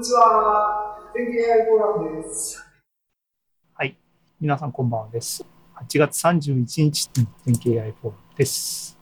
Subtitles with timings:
[0.00, 0.98] にちは。
[1.14, 2.66] 天気 AI フォーラムです。
[3.74, 3.98] はい。
[4.40, 5.44] 皆さんこんばんはです。
[5.76, 8.98] 8月31日の天気 AI フォーラムです。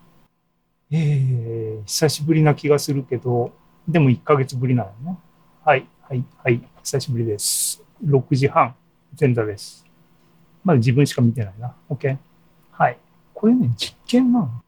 [0.90, 3.52] えー、久しぶりな気がするけど、
[3.86, 5.18] でも1ヶ月ぶりなのね。
[5.64, 6.60] はい、はい、はい。
[6.82, 7.80] 久しぶりです。
[8.04, 8.74] 6時半、
[9.20, 9.86] 前座です。
[10.64, 11.76] まだ自分しか見てないな。
[11.88, 12.16] OK?
[12.72, 12.98] はい。
[13.34, 14.67] これね、実験なの？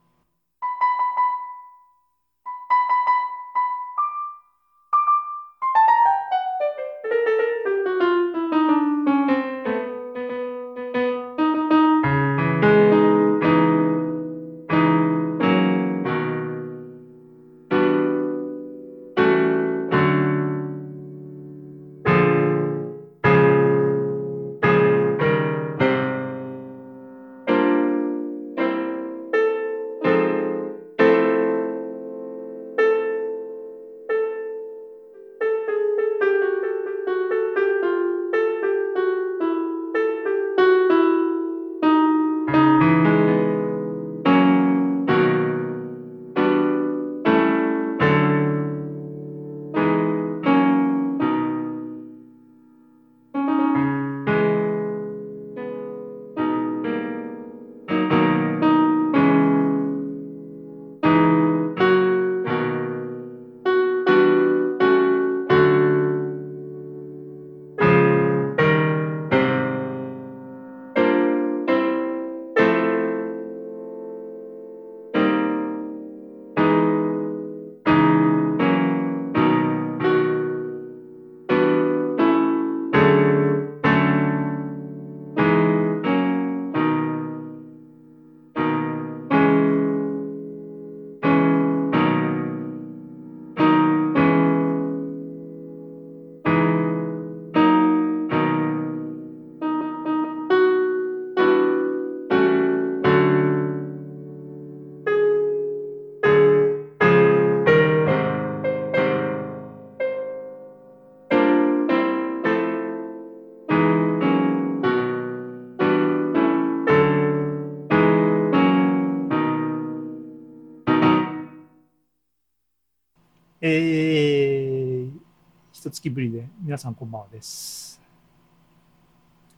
[125.91, 128.01] 月ぶりで皆さんこんばんはです。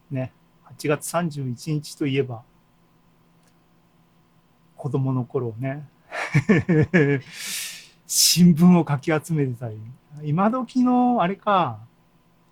[0.10, 0.32] ね、
[0.66, 2.42] 8月31日といえば、
[4.76, 5.88] 子供の頃ね、
[8.08, 9.78] 新聞をかき集めてたり、
[10.24, 11.80] 今時の、あれか、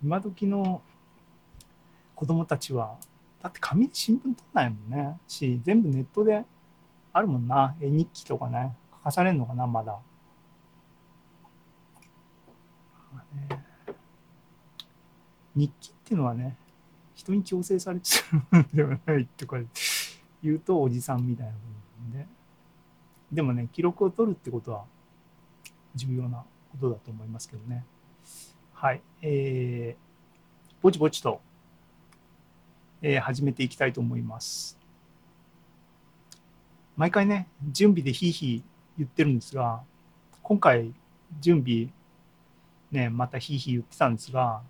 [0.02, 0.80] 今時の
[2.14, 2.96] 子供たちは、
[3.42, 5.18] だって紙で新聞取んないもんね。
[5.26, 6.44] し、全部ネットで
[7.12, 7.74] あるもんな。
[7.80, 9.98] 絵日記とかね、書かされるのかな、まだ。
[15.54, 16.56] 日記っていうのはね、
[17.14, 19.58] 人に強制されてるものではないとか
[20.42, 21.58] 言うとおじさんみたいなこ
[22.08, 22.26] となんで。
[23.32, 24.84] でもね、記録を取るってことは
[25.94, 27.84] 重要なことだと思いますけどね。
[28.72, 29.00] はい。
[29.20, 31.40] えー、ぼちぼちと、
[33.00, 34.78] えー始めていきたいと思います。
[36.96, 38.62] 毎回ね、準備でひいひい
[38.98, 39.82] 言ってるんですが、
[40.42, 40.92] 今回
[41.40, 41.88] 準備
[42.90, 44.62] ね、またひいひい言ってたんですが、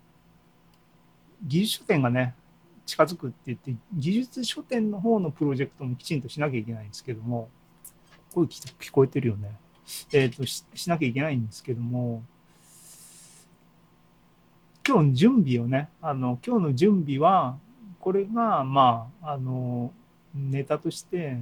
[1.43, 2.33] 技術書店がね、
[2.85, 7.49] 近づくって言って、技術書店の方のプロジェクトもきちんとしなきゃいけないんですけども、
[8.33, 9.51] 声聞聞こえてるよね。
[10.11, 12.23] えっ、とし、しなきゃいけないんですけども、
[14.85, 17.57] 今日の準備をね、あの、今日の準備は、
[17.99, 19.93] これが、まあ、あの、
[20.33, 21.37] ネタとして、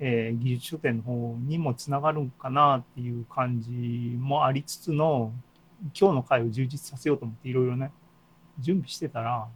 [0.00, 3.70] えー技術書店の方にもつながるかなっていう感じ
[4.16, 5.32] もありつつの
[5.98, 7.92] 今日の回を充実させようと思っていろいろね
[8.58, 9.46] 準備してたら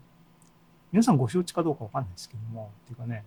[0.92, 3.24] 皆さんご承知かどうかわかんないですけどもっていうかね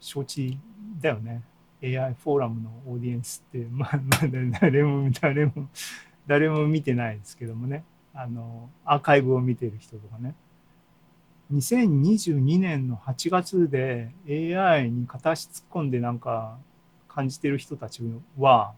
[0.00, 0.58] 承知
[1.00, 1.42] だよね。
[1.82, 4.28] AI フォーラムのオーディエンスって まあまあ
[4.60, 5.68] 誰も誰も
[6.26, 7.84] 誰も見てないですけどもね。
[8.12, 10.34] あのアーカイブを見てる人とかね。
[11.52, 16.58] 2022年の8月で AI に片足突っ込んでなんか
[17.08, 18.02] 感じてる人たち
[18.38, 18.74] は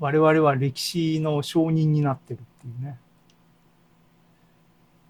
[0.00, 2.98] 我々は歴史の証人になってるっていうね。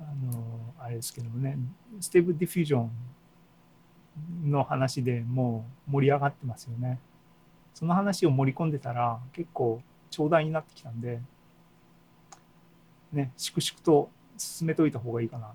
[0.00, 0.04] あ
[0.34, 1.56] のあれですけどもね。
[2.00, 6.98] Stable Diffusion の話でもう盛り上がってますよね。
[7.72, 11.20] その話を盛り込んでたら結構長大になってきたんで
[13.12, 15.54] ね粛々と進めといた方がいいかなと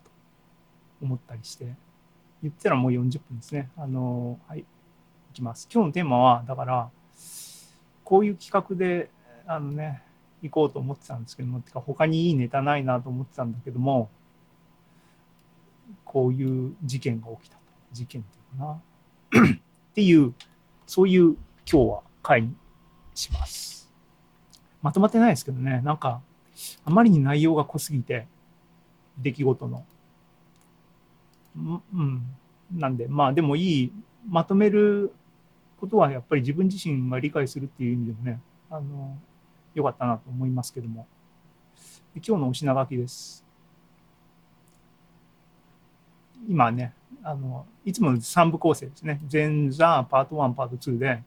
[1.01, 1.73] 思ったりして、
[2.41, 3.69] 言ったらもう40分ですね。
[3.75, 4.65] あの、はい、い
[5.33, 5.67] きます。
[5.73, 6.89] 今日のテーマは、だから、
[8.03, 9.09] こういう企画で
[9.47, 10.01] あのね、
[10.41, 14.09] 行こうと思ってたんですけども、てか他にいいネタないなと思ってたんだけども、
[16.03, 17.61] こういう事件が起きたと。
[17.91, 19.51] 事件っていうかな。
[19.55, 19.59] っ
[19.93, 20.33] ていう、
[20.85, 21.35] そういう
[21.69, 22.55] 今日は会に
[23.13, 23.91] します。
[24.81, 26.21] まとまってないですけどね、なんか、
[26.83, 28.27] あまりに内容が濃すぎて、
[29.17, 29.85] 出来事の。
[31.57, 32.35] うん、うん
[32.71, 33.91] なんで、まあでもいい、
[34.27, 35.13] まとめる
[35.79, 39.17] ことはやっぱり自分自身が理解するっていう意味でもね、あの、
[39.75, 41.05] 良かったなと思いますけども。
[42.15, 43.45] 今日のお品書きです。
[46.47, 49.19] 今ね、あの、いつもの3部構成ですね。
[49.31, 51.21] 前座、パート1、パート2で、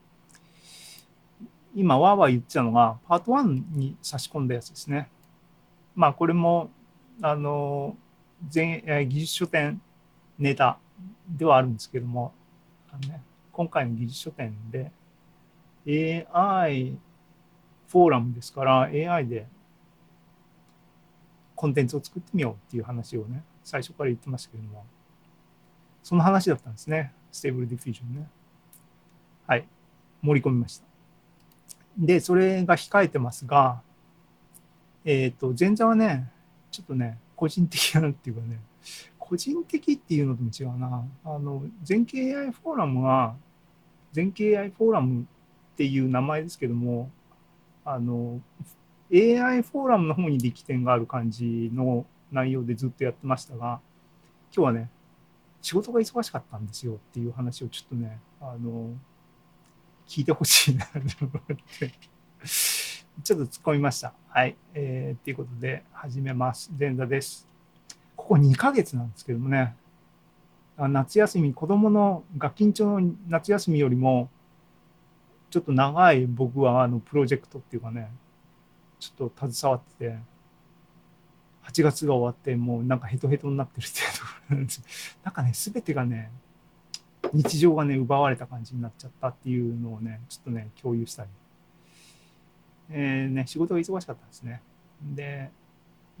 [1.75, 5.09] 今、わーわー言ってたのが、パート1に差し込んだやつですね。
[5.95, 6.71] まあ、これも、
[7.21, 7.95] あの、
[8.47, 9.79] 全、技術書店
[10.39, 10.79] ネタ
[11.27, 12.33] ではあるんですけども、
[12.91, 14.91] あのね、今回の技術書店で
[15.85, 16.97] AI
[17.89, 19.47] フォーラムですから AI で
[21.55, 24.85] コンテンツを作ってみようっていう話をね、最初から言ってましたけども、
[26.03, 27.11] その話だったんですね。
[27.31, 28.29] Stable Diffusion ね。
[29.45, 29.67] はい。
[30.21, 30.85] 盛り込みました。
[31.97, 33.81] で、それが控えてますが、
[35.03, 36.31] えっ、と、前座はね、
[36.71, 38.59] ちょっとね、個人的なっていうかね、
[39.17, 41.05] 個人的っていうのとも違うな。
[41.25, 43.35] あの、全景 AI フォーラムは、
[44.13, 45.25] 全景 AI フォーラムっ
[45.75, 47.11] ていう名前ですけども、
[47.91, 48.39] あの、
[49.11, 53.79] AI フォーラムの方に力点がある感じの内容でずっとやってましたが、
[54.55, 54.91] 今日はね、
[55.63, 58.91] 仕事が忙しかったんですよっていう話をちょっとね、あの、
[60.07, 60.91] 聞いてほしいなと
[61.25, 61.91] 思って、
[63.23, 64.13] ちょっと突っ込みました。
[64.27, 64.55] はい。
[64.75, 66.71] えー、っていうことで、始めます。
[66.79, 67.47] 前座です。
[68.15, 69.75] ここ2ヶ月なんですけどもね、
[70.77, 74.29] あ夏休み、子供のガキンチョの夏休みよりも、
[75.49, 78.11] ちょっと長い僕はあのプロジェクトっていうかね、
[78.99, 80.19] ちょっと携わってて、
[81.63, 85.17] 8月が終わって、もうなんかヘトヘトになってるっていうところなんです。
[85.23, 86.31] なんかね、すべてがね、
[87.33, 91.29] 日常がね、奪われた感じになっちゃったっていうのをね、ちょっとね、共有したり。
[92.91, 94.61] えー、ね、仕事が忙しかったんですね。
[95.01, 95.51] で、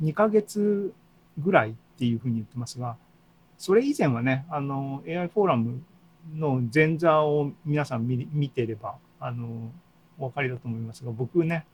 [0.01, 0.93] 2ヶ月
[1.37, 2.97] ぐらいっていうふうに言ってますが、
[3.57, 5.83] それ以前はね、あの、AI フォーラム
[6.35, 9.71] の前座を皆さん見見てれば、あの、
[10.17, 11.65] お分かりだと思いますが、僕ね、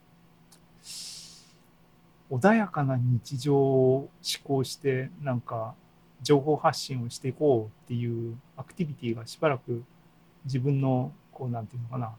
[2.32, 4.10] 穏やかな日常を思
[4.44, 5.76] 考して、なんか、
[6.22, 9.84] 情報発信をしていこうっていうアクティビティがしばらく
[10.46, 12.16] 自分の、こう、なんていうのかな、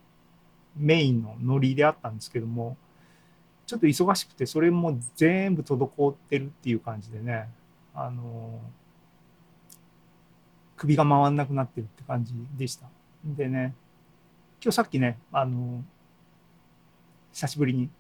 [0.77, 2.77] メインのノリであったんですけども、
[3.67, 7.49] ちょっと忙しくて、それも全部滞ってるっていう感じでね、
[7.95, 8.61] あの、
[10.77, 12.87] 首が回んなくなってるって感じでした。
[13.25, 13.75] でね、
[14.63, 15.85] 今日さっきね、あの、
[17.33, 17.91] 久しぶりに、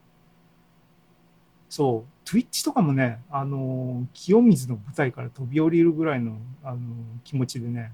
[1.68, 6.78] そう、Twitch とかもね、あの、清水の舞台から飛び降りるぐらいの、あの、
[7.22, 7.92] 気持ちでね、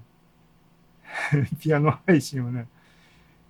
[1.59, 2.67] ピアノ配信をね、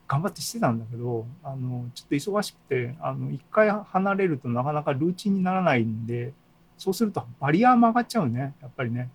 [0.07, 6.33] 頑張ってしてたんだけど、あの、ちょっと忙しくて、あの、一回離れるとなかなかルーチンにならないんで、
[6.77, 9.09] そうするとバリアーも上がっちゃうね、やっぱりね。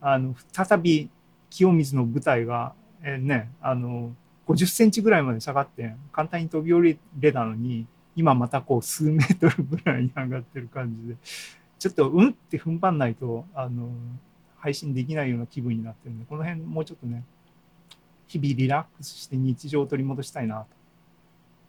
[0.00, 1.10] あの、再び
[1.50, 4.14] 清水の舞台が、えーね、あの、
[4.46, 11.16] 50センチぐらいまで下がって、簡単に飛び降りれたのに、今またこう数メートルぐらいに上がってる感じで、
[11.78, 13.90] ちょっとうんって踏ん張んないと、あの、
[14.58, 17.24] 配信できないような気分になってるんで、この辺もうちょっとね、
[18.28, 20.66] 日々リラックスして日常を取り戻したいなと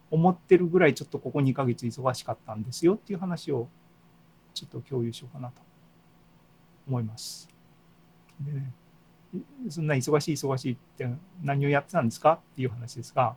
[0.10, 3.68] 思ってるぐらいちょっとここ2ヶ月忙しかったんですよっていう話を
[4.54, 5.62] ちょっと共有しようかなと
[6.88, 7.48] 思います。
[8.42, 8.72] でね、
[9.70, 11.10] そんな忙しい忙しいって
[11.44, 12.34] 何をやってたんですか？
[12.34, 13.36] っていう話ですが、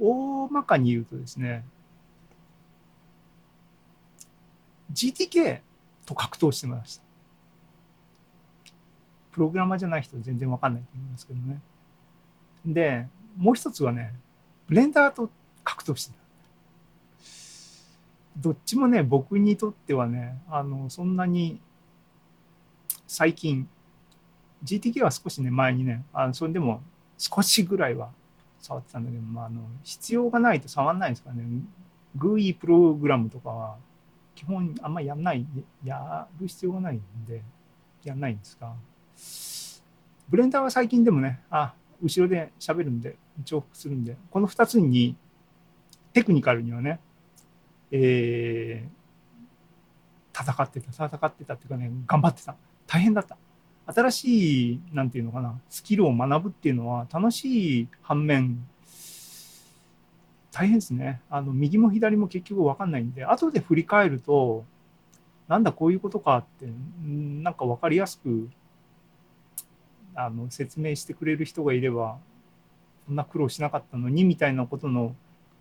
[0.00, 1.64] 大まかに言うとですね、
[4.92, 5.60] GTK
[6.06, 7.02] と格闘してました。
[9.32, 11.60] プログラマーじゃない人は全然わかんないと思いますけどね。
[12.66, 13.06] で、
[13.38, 14.14] もう一つはね、
[14.66, 15.30] ブレンダーと
[15.64, 16.18] 格闘してた。
[18.36, 21.60] どっちもね、僕にとってはね、あの、そんなに
[23.06, 23.68] 最近、
[24.64, 26.82] GTK は少しね、前にね、あのそれでも
[27.18, 28.10] 少しぐらいは
[28.60, 31.44] 触ってたんだけど、まあ、あの必要がないと触んないんですからね。
[32.16, 33.76] GUI プログラムとかは
[34.34, 35.46] 基本あんまりやんない、
[35.84, 37.42] やる必要がないんで、
[38.04, 38.74] やんないんですが、
[40.28, 45.16] ブレンダーは最近でもね、あ、後ろで喋るんで、重複するんで、この2つに、
[46.12, 47.00] テクニカルにはね、
[47.90, 52.56] えー、戦ってた、戦ってたっていうかね、頑張ってた。
[52.86, 53.36] 大変だった。
[53.86, 58.64] 新しい、なんていうのかな、スキルを学ぶっていうのは楽しい反面、
[60.52, 61.20] 大変ですね。
[61.30, 64.64] あの右も左も結局分かんないんで、後で振り返ると、
[65.48, 66.66] なんだこういうことかって、
[67.04, 68.48] なんか分かりやすく
[70.14, 72.18] あの説明してくれる人がいれば、
[73.06, 75.16] そんな苦労しなかったのにみたいなことの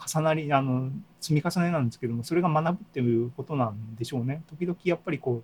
[0.05, 4.43] 重なり、あの積み重ねなんですけども、それが学ぶっていうことなんでしょうね。
[4.49, 5.41] 時々やっぱりこ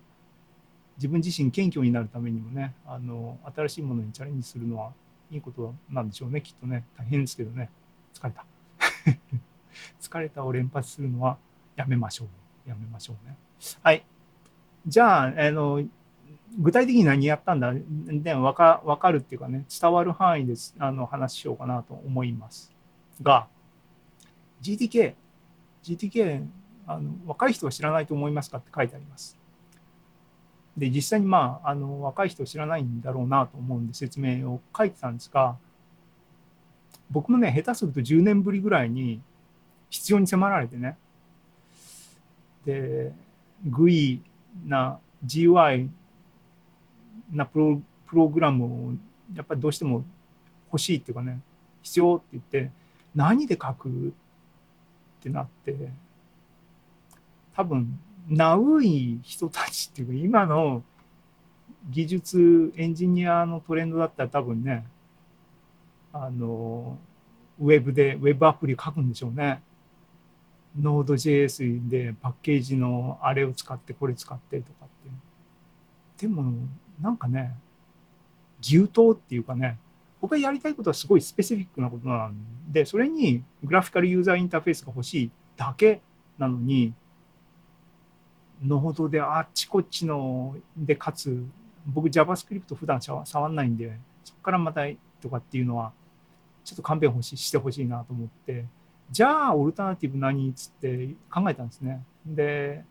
[0.98, 4.92] 自分自身謙虚になるためにもね、あの新しいものにチャレンジするのは
[5.30, 6.84] いいことなんでしょうね、きっとね。
[6.96, 7.70] 大変ですけどね。
[8.12, 8.44] 疲れた。
[10.00, 11.38] 疲れたを連発するのは
[11.76, 12.24] やめましょ
[12.66, 12.68] う。
[12.68, 13.36] やめましょうね。
[13.82, 14.04] はい。
[14.86, 15.82] じゃあ、あの、
[16.58, 17.72] 具体的に何やったんだ？
[17.74, 22.74] で分か分かるっていうかね、伝わる範囲であの話しようかなと思います
[23.22, 23.46] が、
[24.62, 25.14] GTK、
[25.84, 26.46] GTK、
[26.86, 29.38] あの若い人は知らないと思いますかって書いてあります。
[30.78, 35.56] で、実際にまあ、あの若い人知らないんだろうなと思うんで説明を書いてたんですが、
[37.10, 39.20] 僕もね、下手すると10年ぶりぐらいに
[39.90, 40.96] 必要に迫られてね、
[42.64, 43.12] で、
[43.68, 44.20] GUI
[44.66, 45.88] な GUI
[47.32, 48.92] なプロプログラムを
[49.34, 50.04] やっぱりどうしても
[50.70, 51.40] 欲しいっていうかね、
[51.82, 52.70] 必要って言って、
[53.16, 53.92] 何で書くっ
[55.22, 55.74] てなって、
[57.56, 60.82] 多分、ナウい人たちっていうか、今の
[61.90, 64.86] 技術エンジニアのトレンドだったら多分ね、
[66.12, 66.98] あの、
[67.58, 69.62] ウェブで、ウェブアプリ書くんでしょうね。
[70.78, 74.88] Node.js でパッケージのあれを使ってこれ使ってとかっ
[76.18, 76.26] て。
[76.26, 76.52] でも、
[77.00, 77.54] なんかね、
[78.60, 79.78] 牛刀っていうかね、
[80.20, 82.36] 僕がやりたいことはすごいスペシフィックなことなん
[82.70, 86.00] で、それにグラフィカルユーザーインターフェースが欲しいだけ
[86.38, 86.92] なのに、
[88.62, 91.44] ノードであっちこっちので、かつ、
[91.86, 94.82] 僕 JavaScript 普段触んないんで、そこからまた
[95.20, 95.92] とかっていうのは、
[96.64, 98.66] ちょっと勘弁欲ししてほしいなと思って、
[99.10, 100.50] じゃあ、オルタナティブ何？
[100.50, 102.04] っつって考えたんですね。
[102.26, 102.84] で、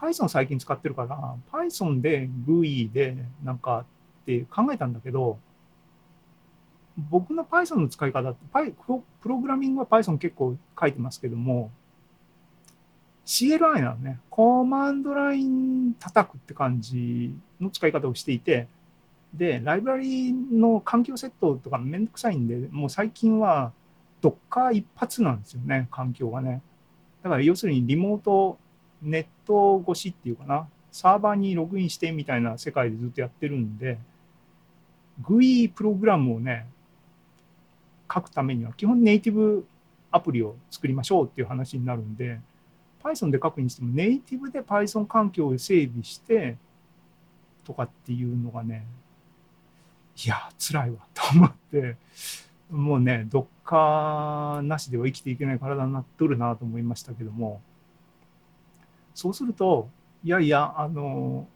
[0.00, 3.84] Python 最近使ってるから、Python で GUI でなんか
[4.22, 5.38] って考えたんだけど、
[6.96, 8.40] 僕の Python の使い方って、
[9.20, 11.70] プログラミングは Python 結構書いてますけども、
[13.24, 18.66] CLI なのね、コマンドライン叩くって感じの使い方をしていて、
[19.32, 23.72] で、ライブラリの環境セットとかめんどくさいんで、もう最近は
[24.20, 26.62] Docker 一発なんですよね、環境がね。
[27.22, 28.58] だから要するにリモート
[29.00, 33.98] ネット越しっていうかな、サーバーにログインしてみたいな世界でずっとやってるんで、
[35.22, 36.66] GUI プログラムをね、
[38.12, 39.66] 書くためには基本ネイティブ
[40.10, 42.40] アプリを作りましょうっていう話になるんで、
[43.02, 46.56] Python で書くにしてもネイティブで Python 環境を整備して
[47.64, 48.86] とかっていうのがね、
[50.24, 51.96] いや、辛いわと思って、
[52.70, 57.60] もうね、どっかなしでは生きていけない体になっとるなと思いましたけども、
[59.14, 59.88] そうすると、
[60.24, 61.46] いやいや、あの、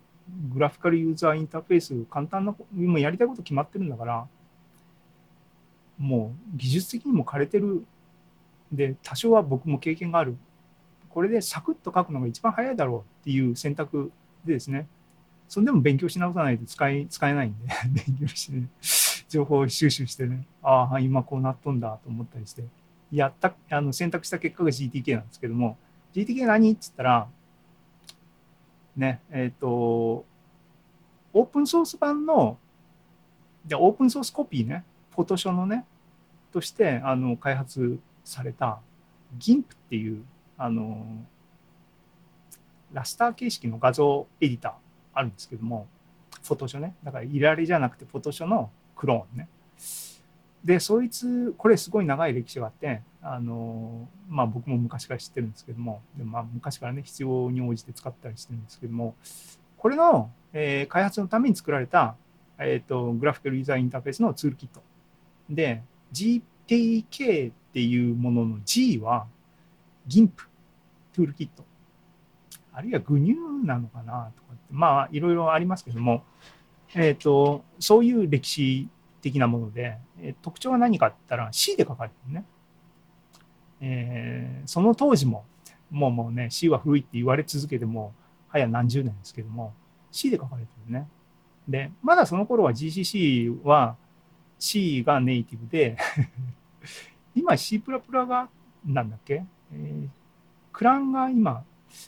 [0.52, 4.26] グラフィカルユーザーインターフェース、簡単な、もうやりたいこと決まってるんだから、
[5.98, 7.84] もう技術的にも枯れてる。
[8.72, 10.36] で、多少は僕も経験がある。
[11.16, 14.12] これでサクッと書くのが一番早いだろうっていう選択
[14.44, 14.86] でですね、
[15.48, 17.68] それでも勉強し直さないと使い使えないんで、
[18.06, 18.68] 勉強してね、
[19.26, 22.64] 情報収集してね、ああ、今こうなっとんだと思ったりして、
[23.10, 25.78] やった、あの選択した結果が GTK なんですけども、
[26.12, 26.70] GTK 何？
[26.70, 27.28] って言ったら、
[28.94, 30.26] ね、えっ、ー、と、
[31.32, 32.58] オープンソース版の、
[33.64, 35.86] でオープンソースコピーね、フォトショのね、
[36.52, 38.80] としてあの開発された
[39.38, 40.22] GIMP っていう
[40.58, 41.06] あの
[42.92, 44.72] ラスター形式の画像エディター
[45.14, 45.86] あるんですけども、
[46.42, 46.94] フォトショね。
[47.02, 49.48] だからいられじゃなくてフォトショのクローンね。
[50.64, 59.14] で、そいつ、これすごい長い歴史があって、あの、まあ僕も昔から知ってるんですけども、でもまあ昔からね、必要に応じて使ったりしてるんですけども、
[59.76, 62.16] これの、えー、開発のために作られた、
[62.58, 64.82] えっ、ー、と、グラフィカルユーザーインターフェースのツールキット。
[65.48, 65.82] で、
[66.12, 69.26] GTK っていうものの G は
[70.08, 70.30] GIMP
[71.12, 71.64] トゥールキット。
[72.72, 76.24] あるいは GNU なのかなとかって、まあいろいろありますけども、
[76.94, 78.88] えっ、ー、と、そういう歴史
[79.22, 82.44] 的なもので、え、特徴は何かって言ったら C で書かれてるね。
[83.80, 85.44] えー、その当時も、
[85.90, 88.14] もうもうね、C は古いって言われ続けても、
[88.48, 89.74] 早何十年ですけども、
[90.10, 91.08] C で書かれてるね。
[91.68, 93.96] で、まだその頃は GCC は
[94.58, 95.96] C がネイティブで
[97.34, 98.48] 今 C++ が
[98.84, 100.08] なんだっけ、えー、
[100.72, 101.64] クランが今、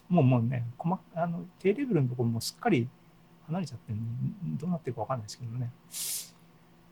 [0.08, 2.88] もうもうね、細あの低レベルのところもすっかり
[3.46, 3.98] 離れちゃってる
[4.60, 5.70] どうなってるかわかんないですけどね。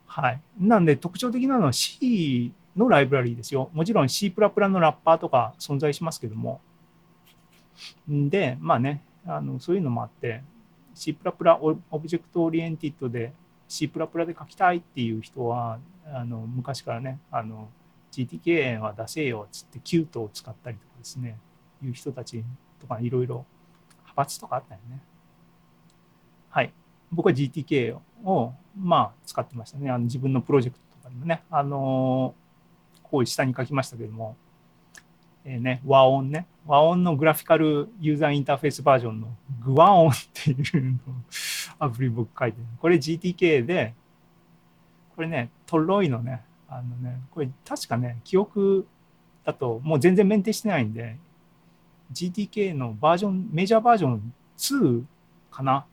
[0.07, 0.41] はい。
[0.59, 3.71] なんで特徴的なのは C のライブラリーですよ。
[3.75, 6.61] もちろん C++ のラッパーとか存在しますけども。
[8.09, 10.43] で、まあね、あのそういうのもあって、
[10.95, 11.17] C++
[11.61, 13.33] object oriented で
[13.69, 17.69] C++ で書きたいっていう人は、あの昔からね、あの
[18.17, 21.39] GTK はダセえよっつって Qt を使ったりとかですね、
[21.83, 22.43] いう人たち
[22.81, 23.45] とかいろいろ
[23.91, 25.03] 派閥とかあったよね。
[26.49, 26.73] はい。
[27.13, 29.91] 僕は GTK を、まあ、使ってましたね。
[29.91, 31.43] あの自分のプロジェクトとかにもね。
[31.51, 32.35] あの
[33.03, 34.37] こう下に書きましたけども、
[35.45, 36.47] えー、ね、和音ね。
[36.67, 39.29] 和音のグラフィカルユーザーインターフェースバージョンの
[39.65, 40.99] グワ音っていうの
[41.79, 42.65] アプリ僕書いてる。
[42.81, 43.95] これ GTK で、
[45.15, 48.87] これね、トロイのね、あのね、これ確かね、記憶
[49.45, 51.17] だともう全然メンテしてないんで、
[52.13, 55.05] GTK のバージョン、メジャーバージョン2
[55.51, 55.87] かな？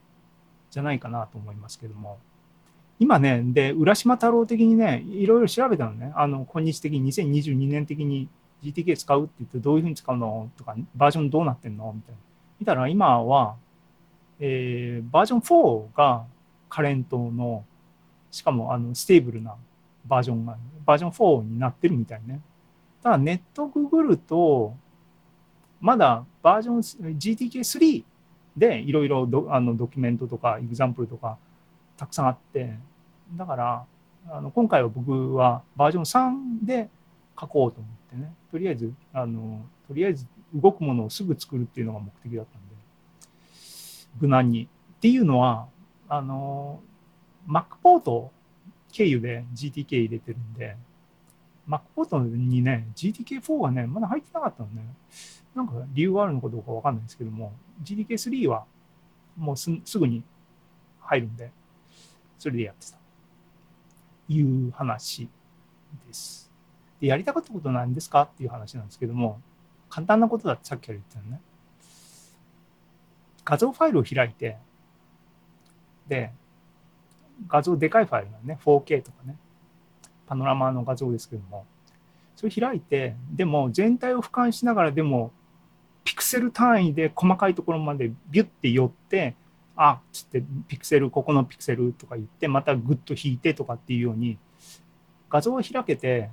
[0.71, 2.17] じゃないかなと思いますけども。
[2.99, 6.11] 今ね、で、浦島太郎的にね、いろいろ調べたのね。
[6.15, 8.27] あの、今日的に2022年的に
[8.63, 10.49] GTK 使うって言ってどういうふうに使うの？
[10.57, 11.91] とか、バージョンどうなってんの？
[11.93, 12.17] みたいな。
[12.59, 13.55] 見たら今は、
[14.39, 16.25] えー、バージョン4が
[16.69, 17.65] current の、
[18.31, 19.55] しかもあの stable な
[20.05, 22.41] バージョンが、バージョン4になってるみたいね。
[23.01, 24.75] ただネットググると、
[25.81, 28.03] まだバージョン GTK3
[28.55, 31.37] でいろいろドあのドキュメントとか example とか
[31.97, 32.77] たくさんあって、
[33.35, 33.85] だから
[34.29, 36.89] あの今回は僕はバージョン3で
[37.39, 42.75] 書こうと思ってね、とりあえず、あのとりあえず動くものをすぐ作るっていうのが目的だったんで、
[44.21, 44.65] 無難に。
[44.97, 45.67] っていうのは、
[46.07, 46.79] あの、
[47.47, 48.31] Mac ポート
[48.93, 50.77] 経由で GTK 入れてるんで、
[51.67, 54.83] Mac ポートにね、GTK4 がね、まだ入ってなかったのね。
[55.55, 58.65] なんか理由があるのかどうかわかんないですけども、GTK3 は
[59.35, 60.23] もうすぐに
[61.01, 61.51] 入るんで、
[62.37, 62.97] それでやってた。
[64.29, 65.27] いう話
[66.07, 66.51] です。
[67.01, 69.41] で、やりたかったことなんですかっていう話なんですけども、
[69.89, 71.41] 簡単なことだってさっきから言ったのね。
[73.43, 74.57] 画像ファイルを開いて、
[76.07, 76.31] で、
[77.47, 79.37] 画像でかいファイルなんね、4K とかね、
[80.25, 81.65] パノラマの画像ですけども、
[82.35, 85.31] それ開いて、でも全体を俯瞰しながらでも、
[86.03, 89.35] ピクセル単位で細かいところまでビュッて寄って、
[89.75, 94.37] あっつってピクセル、ここのピクセルとか言って、またグッと引いてとかっていうように、
[95.29, 96.29] 画像を開けて、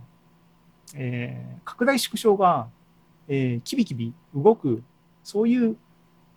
[0.95, 2.69] えー、拡大縮小が、
[3.29, 4.83] えー、キビキビ動く、
[5.23, 5.77] そういう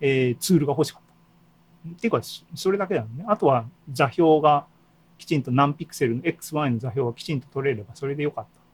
[0.06, 1.03] えー、ツールが欲しかった。
[1.86, 2.20] っていうか、
[2.54, 3.24] それだけだよね。
[3.28, 4.66] あとは座標が
[5.18, 8.64] きちんと何ピクセルの XY の座標がきちんと取れればそれでよかった。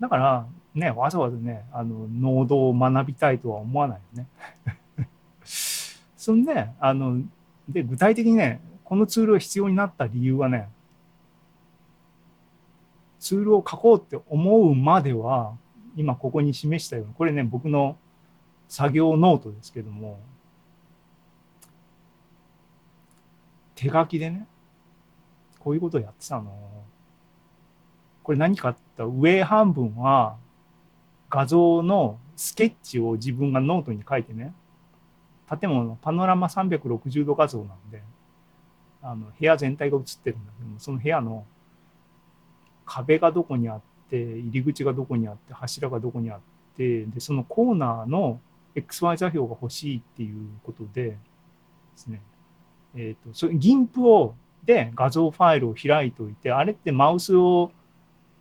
[0.00, 4.28] だから、ね、わざわざね、あの、ノードを学びたいとは思わないよね。
[6.16, 7.22] そんで、あの、
[7.68, 10.68] で、具体的にね、このツールが必要になった理由はね、
[13.20, 15.56] ツールを書こうって思うまでは、
[15.94, 17.96] 今ここに示したように、これね、僕の
[18.68, 20.18] 作業ノートですけども、
[23.82, 24.46] 手書きでね、
[25.58, 26.52] こういうことをやってたの。
[28.22, 30.36] これ何かって上半分は
[31.28, 34.54] 画像のスケッチを自分がノートに書いてね、
[35.48, 38.04] 建物のパノラマ360度画像なんで、
[39.02, 41.44] あの部屋全体が映ってるんだけども、その部屋の
[42.86, 46.40] 壁がどこにあって、入り口がどこにあって、柱がどこにあっ
[46.76, 48.38] て、で、そのコーナーの
[48.76, 51.16] XY 座標が欲しいっていうことでで
[51.96, 52.22] すね、
[52.94, 57.72] えっ、ー、と、それ、GIMP を、で画像ファイルを開いておいて、あれってマウスを、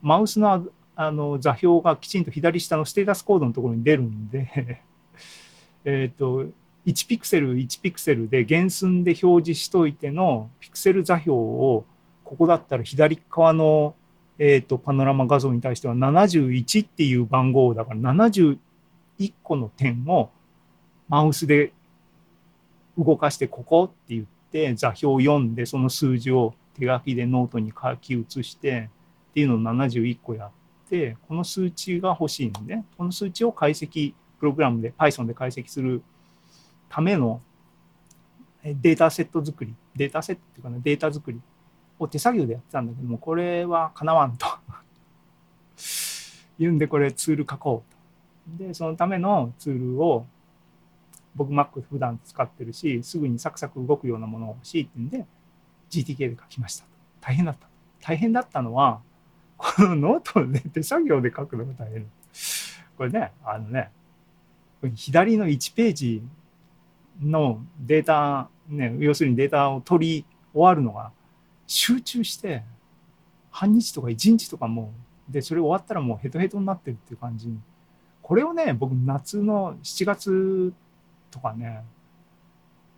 [0.02, 4.84] マウスのあの座標がきちんと左下のステータスコードのところに出るんで
[5.84, 6.46] えっと、
[6.86, 11.86] 1ピクセル1ピクセルで原寸で表示しといてのピクセル座標を、
[12.24, 13.96] ここだったら左側の、
[14.38, 18.60] え、ー、と、パノラマ画像に対しては71っていう番号だから71
[19.22, 20.32] 1個の点を
[21.08, 21.74] マウスで
[22.98, 28.90] 動かしてここって言って座標を読んでその数字を手書きでノートに書き写して
[29.32, 30.52] っていうのを71個やっ
[30.90, 36.02] てこの数値が欲しいんで、この数値を解析プログラムで Python で解析する
[36.90, 37.42] ための
[38.64, 39.74] データセット作り。
[39.96, 41.40] データセットっていうかなデータ作り
[42.00, 44.46] を手作業でやってたんだけどもこれはかなわんと。
[46.60, 48.66] 言うんでこれツール書こうと。
[48.66, 50.26] で、そのためのツールを
[51.36, 55.26] 僕 Mac 普段使ってるし、すぐにサクサク動くようなものが欲しいってんで、
[55.90, 56.86] GTK で書きました
[57.20, 57.68] 大変だった。
[58.02, 59.02] 大変だったのは、
[59.58, 62.12] このノートで手作業で書くのが大変。
[62.98, 63.92] これね、あのね、
[64.96, 66.24] 左の1ページ
[67.22, 71.12] のデータ、ね、要するにデータを取り終わるのが
[71.68, 72.64] 集中して、
[73.52, 77.50] 半日とか1日とかもうで、それ終わったらもうヘトヘトになってるっていう感じ。
[78.22, 80.74] これをね、僕夏の7月
[81.32, 81.84] とかね、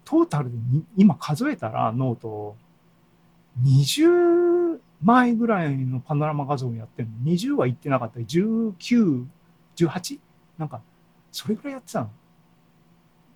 [0.04, 0.58] トータルで
[0.98, 2.58] 今数えたらノート
[3.62, 7.32] 20枚ぐらいのパノラマ画像をやってるの。
[7.32, 8.20] 20は言ってなかった。
[8.20, 9.26] 19、
[9.76, 10.20] 18?
[10.58, 10.82] なんか、
[11.32, 12.10] それぐらいやってたの。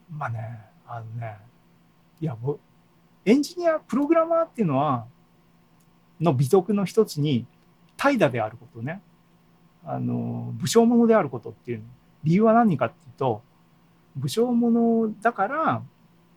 [0.10, 1.38] まあね、あのね、
[2.22, 2.38] いや、
[3.26, 5.06] エンジニア、プログラマーっていうのは、
[6.20, 7.46] の美徳の一つに、
[7.98, 9.02] 怠惰であることね。
[9.84, 11.84] あの、武将者であることっていう。
[12.24, 13.42] 理由は何かっていうと、
[14.18, 15.84] 武将者だから、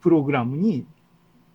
[0.00, 0.86] プログラムに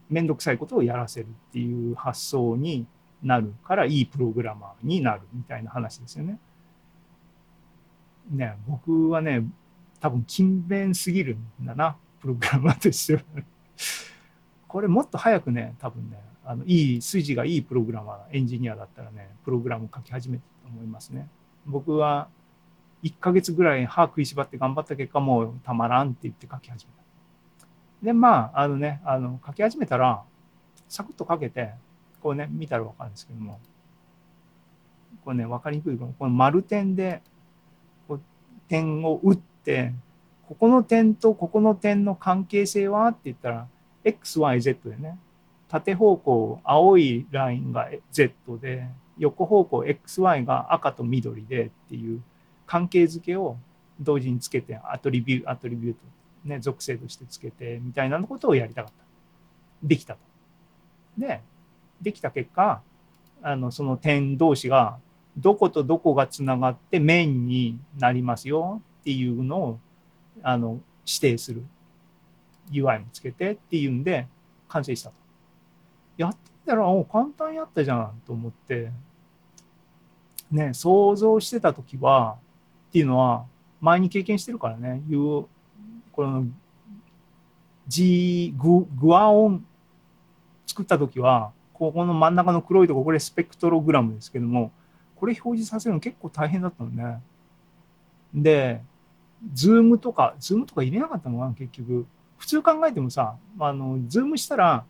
[0.09, 2.85] めんどくさいことをやらせるっていう発想に
[3.23, 6.39] なるから、いいプログラマーになるみたいな話ですよね。
[8.29, 9.43] ね、僕はね、
[9.99, 13.21] 多分勤勉すぎるんだな、プログラマーとしては。
[14.67, 21.27] これもっと早くね、多分ね、あのいい筋がいいプログラマー、エンジニアだったらね、プログラム書き始めたと思いますね。
[21.65, 22.29] 僕は
[23.05, 27.67] 1ヶ月ぐらい歯食いしばって頑張った結果、もうたまらんって言って書き始めた。
[28.03, 30.23] で、まあ、あのね、あの書き始めたら、
[30.89, 31.73] サクッと書けて、
[32.19, 33.59] こうね、見たらわかるんですけども、
[35.23, 37.21] これね、わかりにくいけど、この丸点で、
[38.07, 38.21] こう
[38.67, 39.93] 点を打って、
[40.47, 43.67] ここの点とここの点の関係性はって言ったら、
[44.03, 45.19] x, y, z でね、
[45.67, 48.87] 縦方向青いラインが z で、
[49.19, 52.23] 横方向 x, y が赤と緑でっていう
[52.65, 53.57] 関係づけを
[53.99, 55.99] 同時につけて、アトリビュー、アトリビュート、
[56.45, 59.05] ね、属性としてつけてみたいなことをやりたかった。
[59.83, 60.19] できたと。
[61.17, 61.41] で、
[62.01, 62.81] できた結果、
[63.41, 64.97] あの、その点同士が
[65.37, 69.79] どことどこがつながって面になりますよっていうのを、
[70.41, 71.63] あの、指定する。
[72.71, 74.27] UI もつけてっていうんで、
[74.67, 75.15] 完成したと。
[76.17, 78.91] やってみたら、お簡単やったじゃんと思って、
[80.51, 82.37] ね、想像してた時は、
[82.95, 83.45] っていうのは、
[83.81, 85.49] 前に経験してるからね、いう、こ
[86.19, 86.45] の
[87.89, 89.65] G、ググアオン
[90.65, 94.71] 作った時は、ここの真ん中の黒いとこ、これスペクトログラムですけども、
[95.17, 97.21] これ表示させるの結構大変だったのね。
[98.33, 98.81] で、
[99.53, 102.05] ズームとか、ズームとか入れなかったのかな、結局。
[102.37, 104.85] 普通考えてもさ、あの、ズームしたら、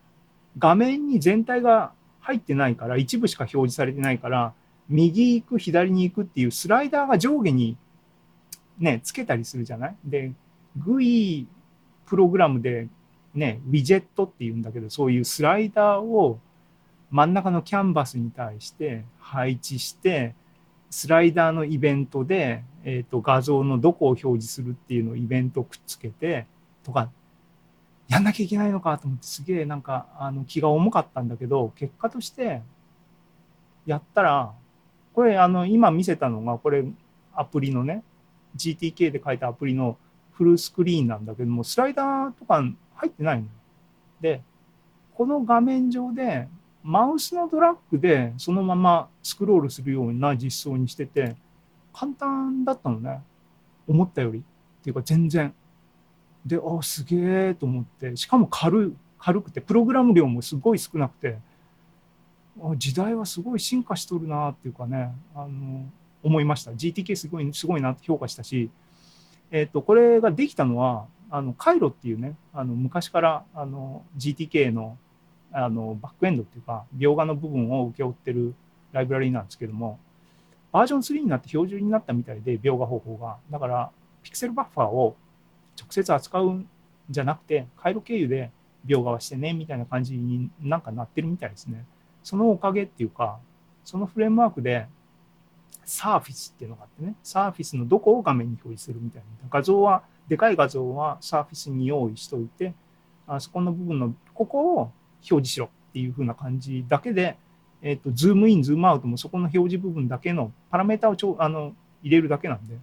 [0.60, 4.54] 画面に全体が入ってないから、一部しか表示されてないから、
[4.89, 7.78] 右行く、左に行くっていうスライダーが上下に
[8.78, 9.96] ね、つけたりするじゃない？
[10.04, 10.32] で、
[10.80, 11.46] GUI
[12.06, 12.88] プログラムで
[13.34, 16.40] ね、ウィジェットっていうんだけど、そういうスライダーを
[17.12, 20.36] 真ん中のキャンバスに対して配置して、
[20.90, 26.46] スライダーのイベントで、えー、と画像のどこを表示するっていうのをイベントくっつけて
[26.84, 27.10] とか、
[28.08, 32.62] やんなきゃいけないのかと思ってすげえなんかあの気が重かったんだけど、結果として
[33.86, 34.54] やったら、
[35.14, 36.86] これあの今見せたのがこれ
[37.34, 38.04] アプリのね、
[38.56, 39.98] GTK で書いたアプリの
[40.34, 42.63] フルスクリーンなんだけども、スライダーとか
[42.96, 43.48] 入ってないの。
[44.22, 44.41] で、
[45.13, 46.48] この画面上で
[46.84, 51.36] マウスのドラッグでそのままスクロールするような実装にしてて、
[51.94, 53.22] 簡単だったのね。
[53.88, 54.39] 思ったより。
[54.39, 54.41] っ
[54.84, 55.54] ていうか全然。
[56.46, 57.15] で、あ、すげ
[57.50, 61.39] えと思って、しかも軽い、軽くて、プログラム量もすごい少なくて、
[62.78, 65.86] 時代はすごい進化しとるなっていうかね、あの、
[66.26, 66.72] 思いました。
[66.72, 68.72] GTK すごい、すごいなって評価したし、
[69.52, 74.98] えっ、と、これができたのは、あの、カイロっていうね、あの、昔から、あの、GTK の、
[75.52, 78.56] あの、バックエンドっていうか、描画の部分を請け負ってる
[78.92, 80.00] ライブラリーなんですけども、
[80.72, 83.38] バージョン3になって標準になったみたいで、描画方法が。
[83.52, 83.92] だから、
[84.24, 85.16] ピクセルバッファーを
[85.80, 86.70] 直接扱うん
[87.12, 88.50] じゃなくて、回路経由で
[88.88, 91.86] 描画はしてね、みたいな感じになんかなってるみたいですね。
[92.24, 93.38] そのおかげっていうか、
[93.84, 94.88] そのフレームワークで、
[95.86, 99.48] サーフィスっていうのがあってね、サーフィスのどこを画面に表示するみたいな。
[99.50, 102.74] 画像は、でかい画像はサーフィスに用意しといて、
[103.28, 107.38] あそこの部分の、ここを表示しろっていう風な感じだけで、
[107.82, 112.78] えっ、と、ズームイン、ズームアウトもそこの表示部分だけのパラメータをちょあの入れるだけなんで、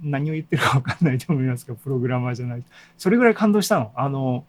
[0.00, 2.68] 何を言ってるか分かんないと思いますけど、プログラマーじゃないと。
[2.96, 3.92] それぐらい感動したの。
[3.94, 4.44] あの、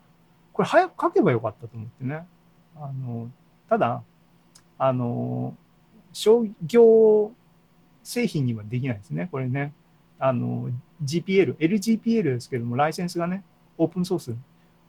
[0.53, 2.25] これ早く書けばよかったと思ってね。
[2.75, 3.29] あの、
[3.69, 4.03] ただ、
[4.77, 5.55] あの、
[6.13, 7.31] 商業
[8.03, 9.27] 製品にはできないですね。
[9.31, 9.73] これね。
[10.19, 10.69] あの、
[11.03, 13.43] GPL、LGPL ですけども、ライセンスがね、
[13.77, 14.35] オープンソース。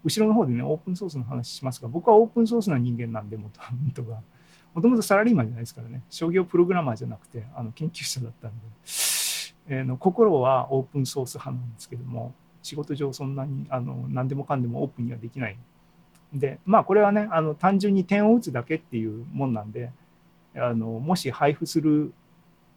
[0.04, 4.20] 後ろの方でね、オープンソースの話しますが、僕はオープンソースな人間なんで、もともとが。
[4.74, 6.02] もともとサラリーマンじゃないですからね。
[6.10, 8.56] 商業プログラマーじゃなくて、あの、研究者だったんで。
[9.66, 15.58] えーの心はオープンソース派なんですけども、仕事上そんなにあの何でもかんでもオープンにはできない。
[16.32, 19.90] で、まあこれはね、あの単純に点を打つだけっていうもんなんで、
[20.56, 22.12] あのもし配布する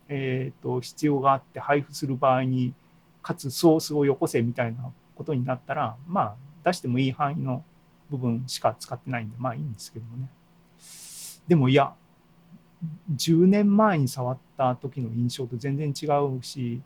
[0.09, 2.73] えー、と必要があって配布する場合に
[3.21, 7.63] かつソースをよこせみたいなことになったらまあ出してもいい範囲の
[8.09, 10.29] 部分しか使ってないんでまあいいんですけどもね。
[11.47, 11.93] でもいや
[13.15, 16.05] 10年前に触った時の印象と全然違
[16.37, 16.81] うし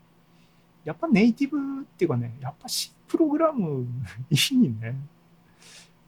[0.84, 3.86] やっぱネイティブっていうかねやっぱしプログラム
[4.30, 4.96] いいね。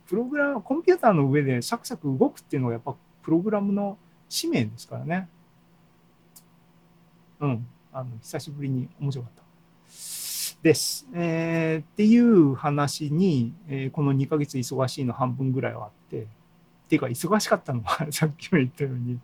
[0.07, 3.99] プログラムコンピューターの上でサクサク動くっていうのがやっぱプログラムの
[4.35, 5.29] 使命ですからね
[7.39, 9.45] うんあの久しぶりに面白かった
[10.65, 11.07] です。
[11.15, 16.27] えー、っていう話に、えー、この2ヶ月忙しいの半分ぐらいはあって、っ
[16.89, 19.21] ていうか忙しかったのは さっきも言ったように、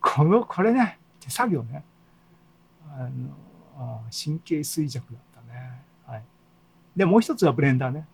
[0.00, 1.84] この、これね、手作業ね。
[2.90, 3.10] あの
[3.76, 5.82] あ神経衰弱だったね。
[6.06, 6.22] はい。
[6.96, 8.08] で、もう一つはブレンダーね。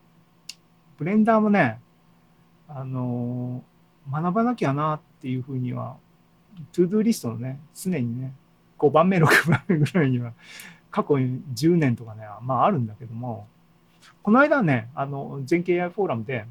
[0.99, 1.81] ブレンダーもね、
[2.69, 3.63] あの
[4.11, 5.97] 学ばなきゃなっていうふうには、
[6.73, 8.33] to-do list のね、常にね、
[8.79, 10.33] 5番目、6番目ぐらいには
[10.90, 13.47] 過去10年とかね、まああるんだけども、
[14.23, 16.47] この間ね、あの、全経 AI フォーラムで、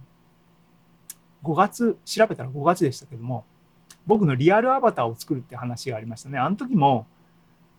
[1.44, 3.46] 5月、調べたら5月でしたけども、
[4.06, 6.38] 僕のリアルアバターを作るって話がありましたね。
[6.38, 7.06] あの時も、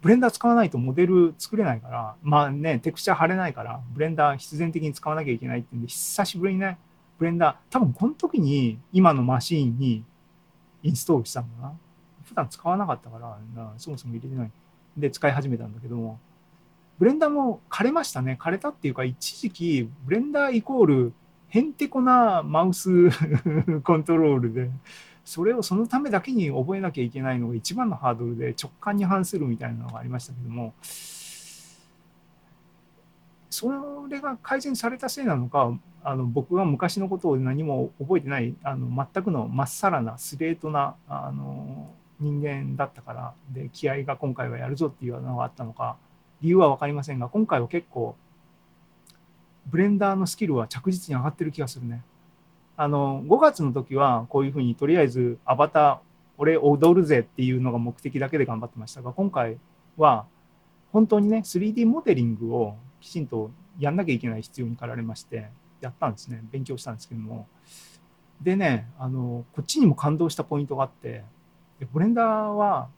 [0.00, 6.78] ブレンダー使わないとモデル作れないから、まあね、テクスチャー貼れないから、ブレンダー必然的に使わなきゃいけないってんで、久しぶりにね、
[7.18, 10.04] Blender、多分この時に今のマシーンに
[10.82, 11.72] インストールしたんだな。
[12.24, 13.38] 普段使わなかったから、
[13.78, 14.50] そもそも入れてない。
[14.96, 16.18] で、使い始めたんだけども、
[16.98, 18.38] ブレンダーも枯れましたね。
[18.40, 21.12] 枯れたっていうか、一時期、ブレンダーイコール、
[21.48, 23.10] へんてこなマウス
[23.82, 24.70] コントロールで、
[25.24, 30.74] それをそのためだけに覚えなきゃいけないのが一番のハードルで直感に反するみたいなのがありましたけども、
[33.50, 33.70] そ
[34.08, 45.96] れが改善されたせいなのか、あの僕が昔のことを何も覚えてない、あの全くのまっさらなスレートなあの人間だったから、で気合が今回はやるぞっていうのがあったのか、
[46.40, 48.16] 理由は分かりませんが、今回は結構、
[49.66, 52.02] ブレンダーのスキルは着実に上がってる気がするね。
[52.76, 55.98] あの、5月の時はこういうふうにとりあえずアバター、
[56.36, 59.58] 俺踊るぜっていうのが目的だけで頑張ってましたが、今回
[59.96, 60.26] は
[60.92, 66.42] 本当にね、3D モデリングをきちんとやんなきゃいけない必要に駆られまして、やったんですね。
[66.50, 67.46] 勉強したんですけども。
[68.40, 71.24] でね、あの、こっちにも感動したポイントがあって、
[71.78, 72.88] でブレンダーは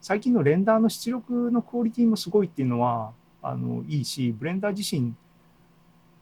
[0.00, 5.14] 最近の render の出力のクオリティもすごいっていうのはあのいいし、ブレンダー自身、い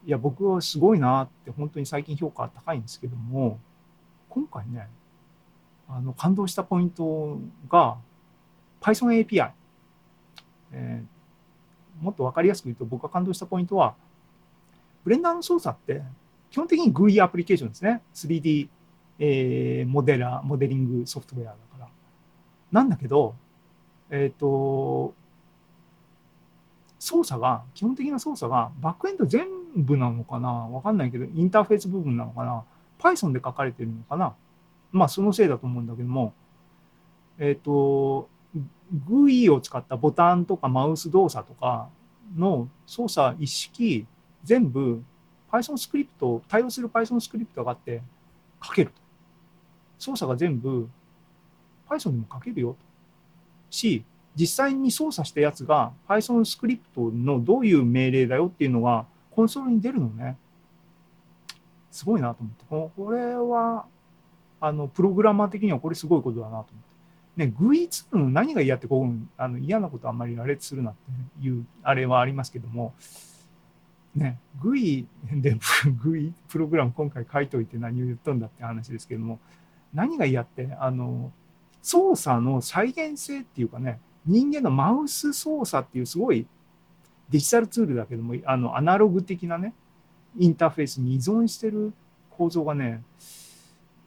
[0.09, 3.59] や、僕はすごいなって本当に最近評価高いんですけども、
[4.29, 4.87] 今回ね、
[5.87, 7.97] あの感動したポイントが
[8.81, 9.51] Python API。
[10.73, 13.93] えー、もっと分かりやすく言うと僕が感動したポイントは、
[15.03, 16.01] ブレンダーの操作って
[16.49, 18.01] 基本的に GUI アプリケーションですね。
[18.15, 18.67] 3D、
[19.19, 21.80] えー、モデラ、モデリングソフトウェアだから。
[22.71, 23.35] なんだけど、
[24.09, 25.13] えっ、ー、と、
[26.99, 30.49] 操作が、基本的な操作が、バックエンド全部なのかな？
[30.49, 32.63] わかんないけど、インターフェース部分なのかな
[32.99, 34.35] ?Python で書かれてるのかな？
[34.91, 36.33] まあ、そのせいだと思うんだけども、
[37.39, 38.29] えっ、ー、と、
[39.07, 41.87] GUI を使ったボタンとかマウス動作とか
[42.35, 44.05] の操作一式、
[44.43, 45.03] 全部
[45.51, 48.01] Python スクリプト、対応する Python スクリプトがあって
[48.61, 49.01] 書けると。
[49.97, 50.89] 操作が全部
[51.91, 52.75] Python でも書けるよ。
[53.69, 54.03] し、
[54.35, 60.37] 実際に操作したやつが Python スクリプトのどういう命令だよっていうのがコンソールに出るのね。
[61.89, 62.91] すごいなと思って。
[62.95, 63.85] これは、
[64.61, 66.91] あの、プログラマー的にはこれすごいことだなと思って。
[67.35, 70.93] ね、GUI2 の何が嫌ってこうあの嫌なことあんまり羅列するなっ
[71.39, 72.93] ていうあれはありますけども、
[74.15, 75.05] ね、GUI
[75.41, 79.39] で GUI プログラム今回書いといて何を言ったんだって話ですけども、
[79.93, 81.31] 何が嫌って、あの、
[81.81, 86.45] 操作の再現性っていうかね、人間のマウス操作っていうすごい
[87.29, 89.73] デジタルツールだけども、あのアナログ的なね、
[90.37, 91.93] インターフェースに依存してる
[92.29, 93.03] 構造がね、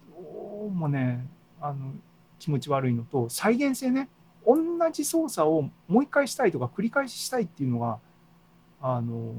[0.09, 1.27] どうもね、
[1.61, 1.93] あの
[2.39, 4.09] 気持ち悪いのと、再現性ね、
[4.47, 4.57] 同
[4.93, 7.99] じ操作をもう一回したいとか繰り返ししたいっていうのが、
[8.81, 9.33] あの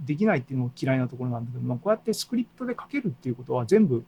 [0.00, 4.04] できないっていうのが嫌いなところなんだけど、まあ、こうやってスクリプトで書けるっていうことは全部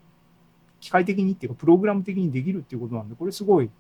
[0.85, 3.71] 機械的にっていうか、プログラム的にできるっていうことなんで、これすごい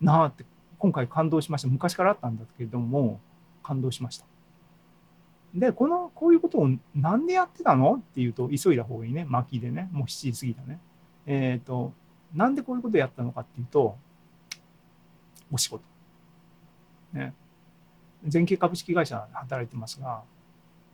[0.00, 0.46] なあって、
[0.78, 1.68] 今回感動しました。
[1.68, 3.20] 昔からあったんだけれども、
[3.62, 4.24] 感動しました。
[5.54, 9.26] で、この、こういうことをなんでやってたのっていうと、急いだ方がいいね。
[9.26, 9.90] 巻きでね。
[9.92, 10.80] もう7時過ぎたね。
[11.26, 11.92] えっ、ー、と、
[12.32, 13.98] なんでこういうことをやったのかっていうと、
[15.52, 15.84] お仕事。
[17.12, 17.34] ね。
[18.26, 20.22] 全景株式会社で働いてますが、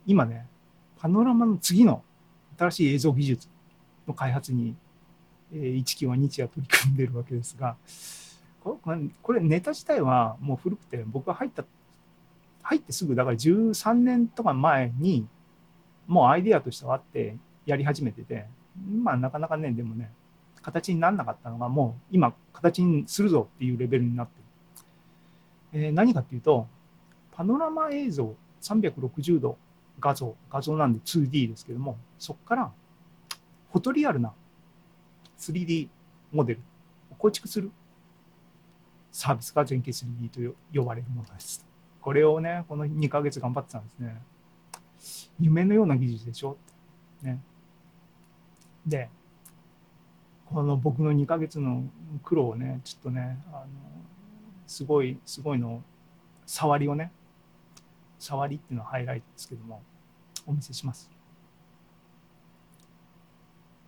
[0.06, 0.48] 今ね、
[0.98, 2.02] パノラマの次の
[2.58, 3.48] 新しい映像技術
[4.08, 4.74] の開発に、
[5.52, 7.76] 一期は日夜取り組んでるわけですが、
[8.62, 8.78] こ
[9.22, 11.64] これネタ自体はもう古くて僕が入った
[12.62, 15.26] 入ってすぐだから13年とか前に
[16.06, 17.36] もうアイデアとしてはあって
[17.66, 18.46] やり始めてて
[19.02, 20.10] まあなかなかねでもね
[20.62, 24.32] 形にならなかったのがもう今形にするぞっていうレベルになって
[25.78, 26.66] る、えー、何かっていうと
[27.32, 29.56] パノラマ映像360度
[29.98, 32.70] 画像画像なんで 2D ですけどもそこから
[33.72, 34.32] フォトリアルな
[35.40, 35.88] 3D
[36.30, 36.60] モデル
[37.10, 37.72] を構築する
[39.10, 41.66] サービスが全景 3D と呼ばれるものです。
[42.00, 44.22] これをね、この2ヶ月頑張ってたんですね。
[45.40, 46.56] 夢のような技術でしょ？
[47.22, 47.42] ね。
[48.86, 49.08] で、
[50.46, 51.84] この僕の2ヶ月の
[52.22, 53.66] 苦労をね、ちょっとね、あの
[54.66, 55.82] すごい、すごいの、
[56.46, 57.12] 触りをね、
[58.18, 59.82] 触りっていうのはハイライトですけども、
[60.46, 61.10] お見せします。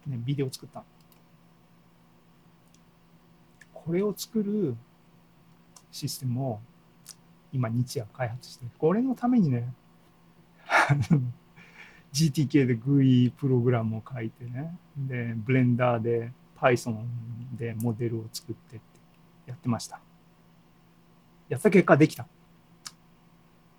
[0.07, 0.85] ね、ビデオ作った。
[3.85, 4.77] これを作る
[5.91, 6.61] システムを
[7.53, 9.73] 今日夜開発してこれのためにね
[12.13, 17.05] GTK で GUI プログラムを書いてねでブレンダーで Python
[17.57, 18.85] でモデルを作ってって
[19.47, 20.01] やってました。
[21.49, 22.27] やった結果できた。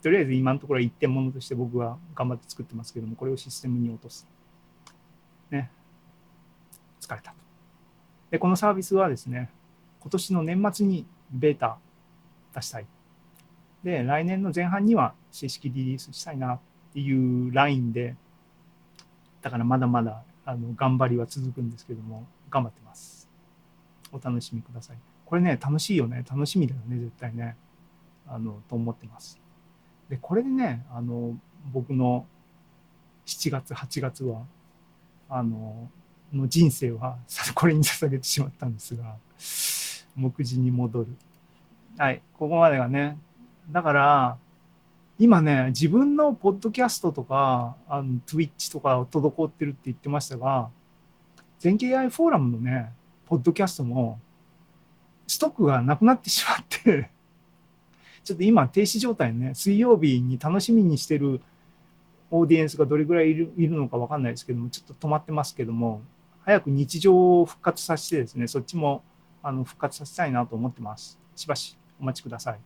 [0.02, 4.28] とりあえず今のところは一点物として僕は頑張って作ってますけどもこれをシステムに落とす。
[5.50, 5.72] ね。
[7.00, 7.32] 疲れた。
[7.32, 7.38] と
[8.32, 9.50] でこのサービスはですね
[10.04, 11.78] 今年の年末にベータ
[12.54, 12.86] 出したい。
[13.86, 16.60] で、来年の前半には正式リリースしたいなっ
[16.94, 18.18] ていうラインで、
[19.42, 23.30] だからまだまだあの頑張りは続くんですけども、頑張ってます。
[24.12, 24.98] お楽しみください。
[25.26, 26.26] これね、楽しいよね。
[26.30, 27.56] 楽しみだよね、絶対ね。
[28.28, 29.39] あの、と思ってます。
[30.10, 31.38] で、これでね、あの、
[31.72, 32.26] 僕の
[33.26, 34.44] 7月、8月は、
[35.30, 35.89] あの、
[36.34, 37.18] の人生は
[37.56, 39.16] これに捧げてしまったんですが、
[40.15, 41.08] 目次に戻る。
[41.97, 43.17] はい、ここまでがね。
[43.71, 44.38] だから、
[45.19, 50.69] 今ね、自分のポッドキャストとか、あの、Twitch とかを滞ってるって言ってましたが、
[51.60, 52.91] 全景 AI フォーラムのね、
[53.26, 54.19] ポッドキャストも、
[55.28, 57.10] ストックがなくなってしまって
[58.23, 61.41] ちょっと今停止状態ね、水曜日に楽しみにしてる
[62.30, 66.02] オーディエンスがどれぐらいいるいるのかわかんないですけども、ちょっと止まってますけども、
[66.41, 69.04] 早く日常を復活させてですね、そっちも
[69.43, 71.19] あの復活させたいなと思ってます。
[71.36, 72.60] しばしお待ちください。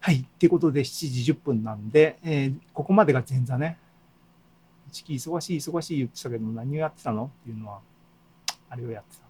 [0.00, 0.24] はい。
[0.38, 3.78] ということで、7時10分なんで、えー、ここまでが前座ね。
[4.88, 7.30] 一期忙しい忙しい言ってたけど、何をやってたの？
[7.40, 7.80] っていうのは、
[8.70, 9.22] あれをやってた。
[9.22, 9.26] っ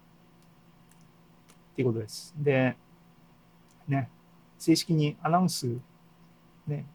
[1.75, 2.33] ていうことです。
[2.37, 2.75] で、
[3.87, 4.09] ね、
[4.57, 5.77] 正式にアナウンス、
[6.67, 6.85] ね、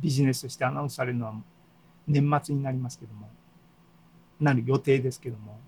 [0.00, 1.34] ビジネスとしてアナウンスされるのは
[2.06, 3.28] 年末になりますけども、
[4.40, 5.58] なる予定ですけども、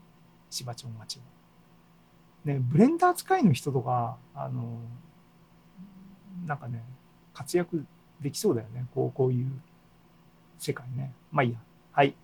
[0.51, 1.38] 芝町町は。
[2.45, 4.79] ね、ブレンダー使いの人とか、あの、
[6.47, 6.83] なんかね、
[7.35, 7.85] 活躍
[8.21, 8.87] できそうだよね。
[8.95, 9.51] こう、こういう
[10.59, 11.13] 世界ね。
[11.31, 11.59] まあいいや。
[11.93, 12.15] はい。